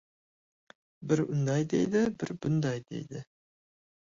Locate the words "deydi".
1.73-2.03, 2.89-3.25